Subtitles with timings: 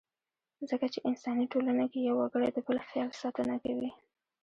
[0.69, 3.89] ځکه چې انساني ټولنه کې يو وګړی د بل خیال ساتنه کوي.